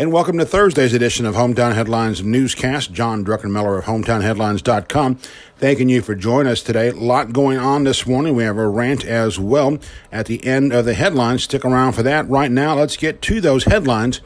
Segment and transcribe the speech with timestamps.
[0.00, 2.90] And welcome to Thursday's edition of Hometown Headlines Newscast.
[2.90, 5.16] John Druckenmiller of HometownHeadlines.com.
[5.58, 6.88] Thanking you for joining us today.
[6.88, 8.34] A lot going on this morning.
[8.34, 9.76] We have a rant as well
[10.10, 11.42] at the end of the headlines.
[11.42, 12.26] Stick around for that.
[12.30, 14.22] Right now, let's get to those headlines.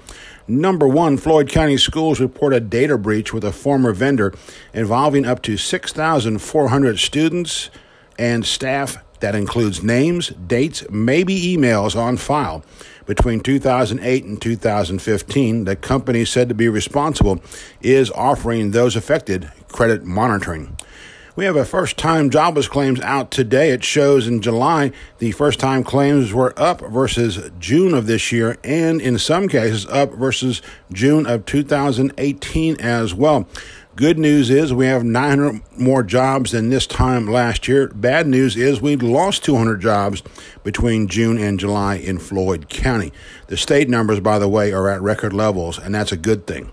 [0.47, 4.33] Number one, Floyd County Schools report a data breach with a former vendor
[4.73, 7.71] involving up to 6,400 students
[8.17, 8.99] and staff.
[9.19, 12.65] That includes names, dates, maybe emails on file
[13.07, 15.65] between 2008 and 2015.
[15.65, 17.43] The company said to be responsible
[17.81, 20.77] is offering those affected credit monitoring.
[21.37, 23.71] We have a first time jobless claims out today.
[23.71, 28.57] It shows in July the first time claims were up versus June of this year,
[28.63, 30.63] and in some cases up versus
[30.93, 33.49] June of 2018 as well.
[33.97, 37.87] Good news is we have 900 more jobs than this time last year.
[37.95, 40.21] Bad news is we lost 200 jobs
[40.65, 43.13] between June and July in Floyd County.
[43.47, 46.73] The state numbers, by the way, are at record levels, and that's a good thing.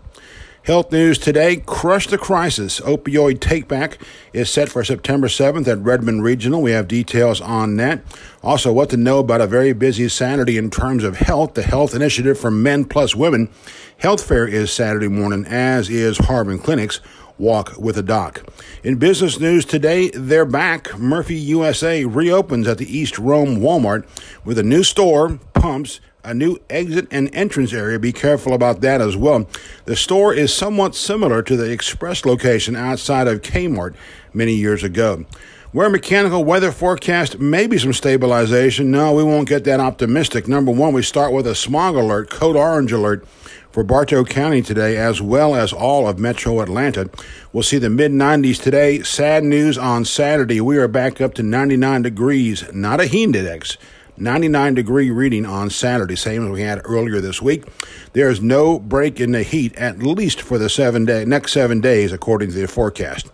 [0.64, 2.80] Health news today Crush the Crisis.
[2.82, 3.98] Opioid takeback
[4.32, 6.62] is set for September 7th at Redmond Regional.
[6.62, 8.04] We have details on that.
[8.44, 11.56] Also, what to know about a very busy Saturday in terms of health.
[11.56, 13.50] The Health Initiative for Men Plus Women.
[13.98, 17.00] Health Fair is Saturday morning, as is Harbin Clinics.
[17.40, 18.44] Walk with a Doc.
[18.84, 20.96] In business news today, they're back.
[20.96, 24.06] Murphy USA reopens at the East Rome Walmart
[24.46, 28.00] with a new store, pumps, a new exit and entrance area.
[28.00, 29.48] Be careful about that as well.
[29.86, 33.96] The store is somewhat similar to the express location outside of Kmart
[34.34, 35.26] many years ago.
[35.72, 38.92] Where mechanical weather forecast, maybe some stabilization.
[38.92, 40.46] No, we won't get that optimistic.
[40.46, 43.26] Number one, we start with a smog alert, code orange alert
[43.72, 47.10] for Bartow County today, as well as all of metro Atlanta.
[47.54, 49.02] We'll see the mid 90s today.
[49.04, 50.60] Sad news on Saturday.
[50.60, 53.78] We are back up to 99 degrees, not a heat index.
[54.22, 57.66] 99 degree reading on Saturday, same as we had earlier this week.
[58.14, 61.82] There is no break in the heat, at least for the seven day, next seven
[61.82, 63.30] days, according to the forecast.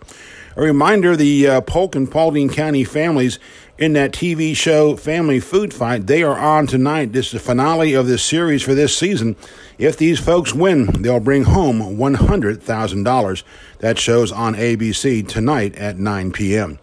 [0.56, 3.38] A reminder the uh, Polk and Paulding County families
[3.78, 7.12] in that TV show Family Food Fight, they are on tonight.
[7.12, 9.36] This is the finale of this series for this season.
[9.78, 13.42] If these folks win, they'll bring home $100,000.
[13.78, 16.80] That shows on ABC tonight at 9 p.m.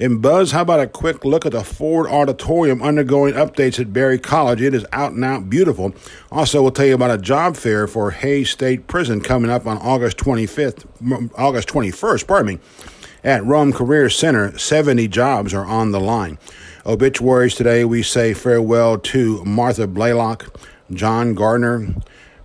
[0.00, 4.18] In Buzz, how about a quick look at the Ford Auditorium undergoing updates at Berry
[4.18, 4.62] College?
[4.62, 5.92] It is out and out beautiful.
[6.32, 9.76] Also, we'll tell you about a job fair for Hays State Prison coming up on
[9.76, 10.86] August 25th,
[11.36, 12.60] August 21st, pardon me.
[13.22, 16.38] At Rome Career Center, 70 jobs are on the line.
[16.86, 20.58] Obituaries today, we say farewell to Martha Blaylock,
[20.90, 21.94] John Gardner,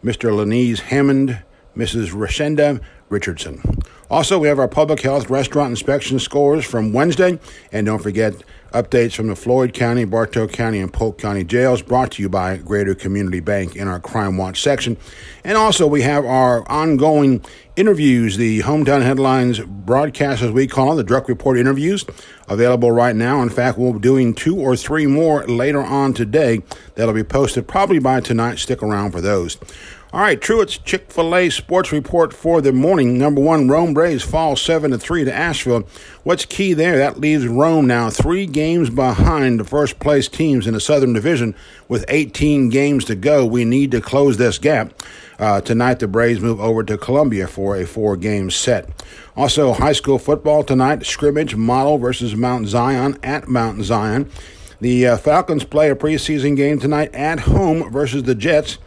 [0.03, 0.35] Mr.
[0.35, 1.41] Lenise Hammond,
[1.73, 2.11] Mrs.
[2.11, 3.61] Rashenda Richardson.
[4.09, 7.39] Also, we have our public health restaurant inspection scores from Wednesday.
[7.71, 8.33] And don't forget
[8.71, 12.57] updates from the Floyd County, Bartow County, and Polk County jails brought to you by
[12.57, 14.97] Greater Community Bank in our Crime Watch section.
[15.43, 17.43] And also, we have our ongoing
[17.75, 22.05] interviews, the Hometown Headlines broadcast, as we call it, the Druck Report interviews,
[22.47, 23.41] available right now.
[23.41, 26.61] In fact, we'll be doing two or three more later on today
[26.95, 28.59] that'll be posted probably by tonight.
[28.59, 29.57] Stick around for those.
[30.15, 33.17] All right, Truett's Chick fil A sports report for the morning.
[33.17, 35.85] Number one, Rome Braves fall 7 to 3 to Asheville.
[36.23, 36.97] What's key there?
[36.97, 41.53] That leaves Rome now three games behind the first place teams in the Southern Division
[41.89, 43.45] with 18 games to go.
[43.45, 44.93] We need to close this gap.
[45.37, 49.03] Uh, tonight, the Braves move over to Columbia for a four game set.
[49.35, 54.31] Also, high school football tonight scrimmage model versus Mount Zion at Mount Zion.
[54.79, 58.77] The uh, Falcons play a preseason game tonight at home versus the Jets.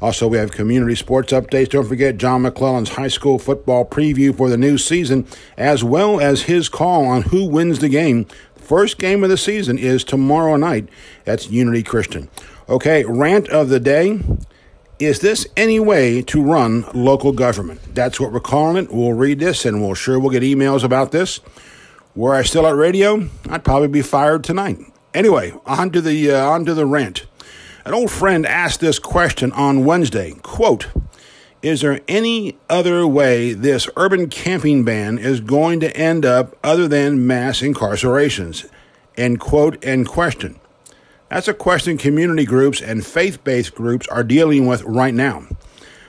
[0.00, 1.70] Also, we have community sports updates.
[1.70, 5.26] Don't forget John McClellan's high school football preview for the new season,
[5.56, 8.26] as well as his call on who wins the game.
[8.56, 10.88] First game of the season is tomorrow night.
[11.24, 12.28] That's Unity Christian.
[12.68, 14.20] Okay, rant of the day.
[14.98, 17.94] Is this any way to run local government?
[17.94, 18.92] That's what we're calling it.
[18.92, 21.38] We'll read this and we'll sure we'll get emails about this.
[22.16, 24.78] Were I still at radio, I'd probably be fired tonight.
[25.14, 27.26] Anyway, on to the uh, on to the rant.
[27.88, 30.88] An old friend asked this question on Wednesday, quote,
[31.62, 36.86] is there any other way this urban camping ban is going to end up other
[36.86, 38.68] than mass incarcerations?
[39.16, 40.60] End quote, end question.
[41.30, 45.46] That's a question community groups and faith based groups are dealing with right now.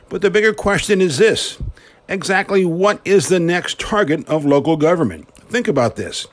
[0.09, 1.59] But the bigger question is this
[2.09, 5.33] exactly what is the next target of local government?
[5.47, 6.27] Think about this.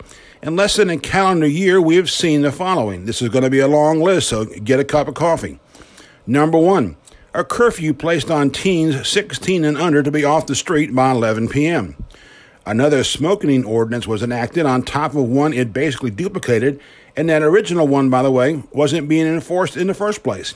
[0.46, 3.04] In less than a calendar year, we have seen the following.
[3.04, 5.58] This is going to be a long list, so get a cup of coffee.
[6.24, 6.96] Number one,
[7.34, 11.48] a curfew placed on teens 16 and under to be off the street by 11
[11.48, 11.96] p.m.
[12.64, 16.78] Another smoking ordinance was enacted on top of one it basically duplicated,
[17.16, 20.54] and that original one, by the way, wasn't being enforced in the first place.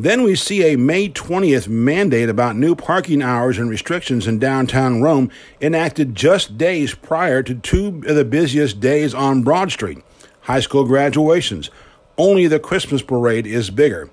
[0.00, 5.02] Then we see a May 20th mandate about new parking hours and restrictions in downtown
[5.02, 5.28] Rome
[5.60, 9.98] enacted just days prior to two of the busiest days on Broad Street
[10.42, 11.68] high school graduations.
[12.16, 14.08] Only the Christmas parade is bigger.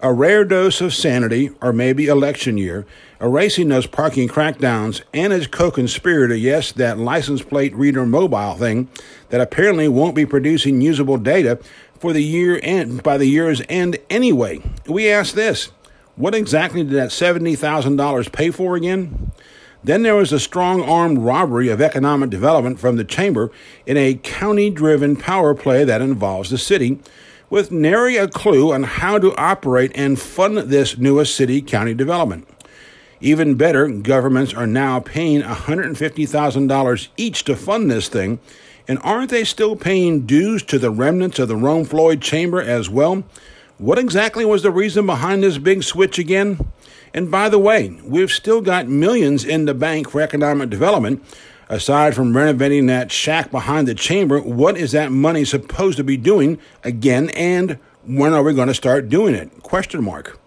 [0.00, 2.84] A rare dose of sanity, or maybe election year,
[3.18, 8.90] erasing those parking crackdowns and its co conspirator, yes, that license plate reader mobile thing
[9.30, 11.58] that apparently won't be producing usable data
[12.04, 14.60] for the year end by the year's end anyway.
[14.86, 15.70] We ask this
[16.16, 19.32] what exactly did that $70,000 pay for again?
[19.82, 23.50] Then there was a strong armed robbery of economic development from the chamber
[23.86, 27.00] in a county driven power play that involves the city,
[27.48, 32.46] with nary a clue on how to operate and fund this newest city county development.
[33.24, 38.38] Even better, governments are now paying $150,000 each to fund this thing,
[38.86, 42.90] and aren't they still paying dues to the remnants of the Rome Floyd Chamber as
[42.90, 43.24] well?
[43.78, 46.68] What exactly was the reason behind this big switch again?
[47.14, 51.24] And by the way, we've still got millions in the bank for economic development.
[51.70, 56.18] Aside from renovating that shack behind the chamber, what is that money supposed to be
[56.18, 59.62] doing again and when are we going to start doing it?
[59.62, 60.38] Question mark.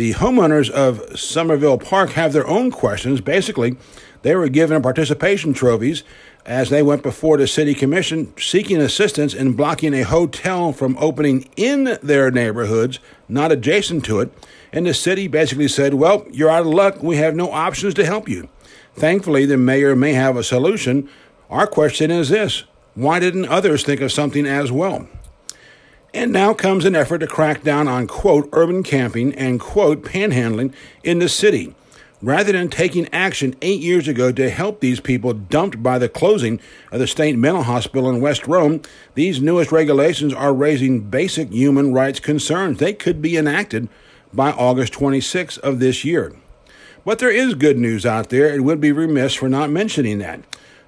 [0.00, 3.20] The homeowners of Summerville Park have their own questions.
[3.20, 3.76] Basically,
[4.22, 6.04] they were given participation trophies
[6.46, 11.46] as they went before the city commission seeking assistance in blocking a hotel from opening
[11.54, 12.98] in their neighborhoods,
[13.28, 14.32] not adjacent to it.
[14.72, 17.02] And the city basically said, Well, you're out of luck.
[17.02, 18.48] We have no options to help you.
[18.94, 21.10] Thankfully, the mayor may have a solution.
[21.50, 22.64] Our question is this
[22.94, 25.08] why didn't others think of something as well?
[26.12, 30.72] And now comes an effort to crack down on, quote, urban camping and, quote, panhandling
[31.04, 31.74] in the city
[32.22, 36.60] rather than taking action eight years ago to help these people dumped by the closing
[36.92, 38.82] of the state mental hospital in West Rome,
[39.14, 42.78] these newest regulations are raising basic human rights concerns.
[42.78, 43.88] They could be enacted
[44.32, 46.32] by August 26 of this year.
[47.04, 48.54] But there is good news out there.
[48.54, 50.40] It would be remiss for not mentioning that.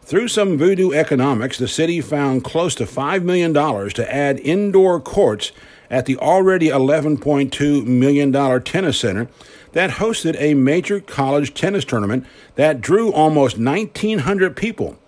[0.04, 5.52] Through some voodoo economics, the city found close to $5 million to add indoor courts
[5.88, 9.28] at the already $11.2 million tennis center
[9.72, 12.26] that hosted a major college tennis tournament
[12.56, 14.98] that drew almost 1,900 people.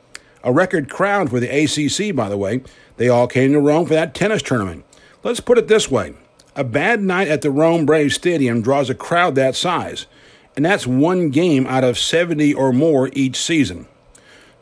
[0.45, 2.63] A record crowd for the ACC, by the way.
[2.97, 4.85] They all came to Rome for that tennis tournament.
[5.25, 6.15] Let's put it this way
[6.55, 10.07] a bad night at the Rome Braves Stadium draws a crowd that size,
[10.55, 13.89] and that's one game out of 70 or more each season.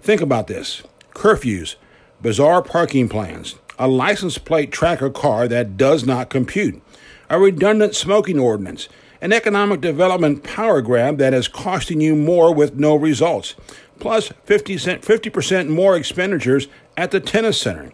[0.03, 0.83] Think about this
[1.15, 1.77] curfews,
[2.21, 6.83] bizarre parking plans, a license plate tracker car that does not compute,
[7.31, 8.89] a redundant smoking ordinance,
[9.21, 13.55] an economic development power grab that is costing you more with no results,
[14.01, 16.67] plus 50 cent, 50% more expenditures
[16.97, 17.93] at the tennis center.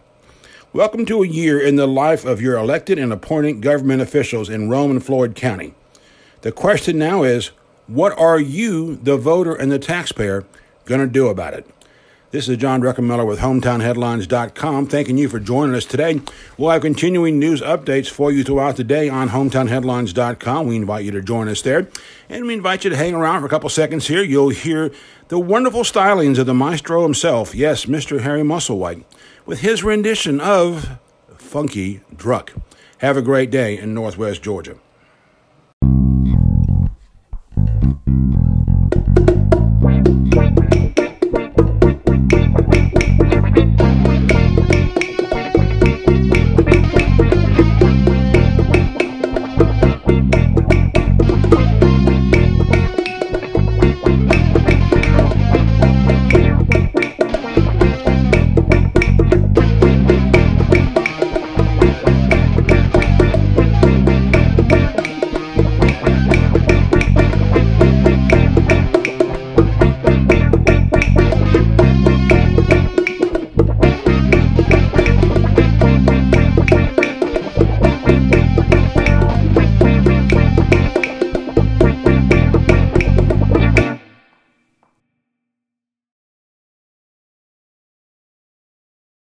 [0.73, 4.67] Welcome to a year in the life of your elected and appointed government officials in
[4.67, 5.75] Rome and Floyd County.
[6.41, 7.51] The question now is
[7.85, 10.43] what are you, the voter and the taxpayer,
[10.85, 11.67] going to do about it?
[12.31, 14.85] This is John Druckenmiller with HometownHeadlines.com.
[14.85, 16.21] Thanking you for joining us today.
[16.59, 20.67] We'll have continuing news updates for you throughout the day on HometownHeadlines.com.
[20.67, 21.87] We invite you to join us there.
[22.29, 24.21] And we invite you to hang around for a couple seconds here.
[24.21, 24.91] You'll hear
[25.29, 28.21] the wonderful stylings of the maestro himself, yes, Mr.
[28.21, 29.05] Harry Musselwhite,
[29.47, 30.99] with his rendition of
[31.35, 32.51] Funky Druck.
[32.99, 34.75] Have a great day in Northwest Georgia.